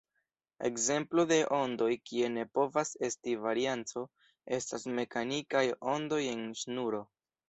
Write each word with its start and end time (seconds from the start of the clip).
Ekzemplo 0.67 1.23
de 1.31 1.35
ondoj 1.57 1.89
kie 2.11 2.29
ne 2.37 2.45
povas 2.59 2.93
esti 3.07 3.35
varianco 3.43 4.03
estas 4.57 4.87
mekanikaj 5.01 5.63
ondoj 5.93 6.21
en 6.33 6.43
ŝnuro. 6.63 7.03